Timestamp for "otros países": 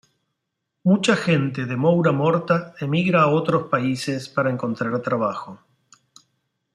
3.39-4.27